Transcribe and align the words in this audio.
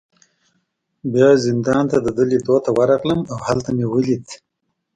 بیا 1.13 1.29
زندان 1.45 1.83
ته 1.91 1.97
د 2.05 2.07
ده 2.17 2.23
لیدو 2.31 2.55
ته 2.65 2.69
ورغلم، 2.77 3.19
او 3.31 3.37
هلته 3.47 3.69
مې 3.77 3.85
ولید. 3.89 4.25